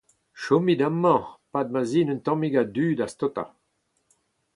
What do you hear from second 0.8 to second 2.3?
amañ e-pad ma'z in un